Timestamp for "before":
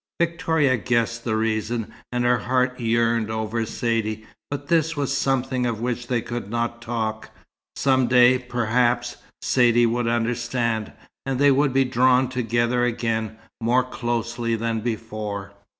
14.79-15.53